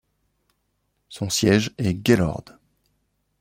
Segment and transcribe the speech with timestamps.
[1.09, 2.45] Son siège est Gaylord.